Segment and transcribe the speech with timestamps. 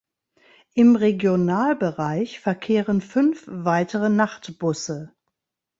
[0.73, 5.13] Im Regionalbereich verkehren fünf weitere Nachtbusse.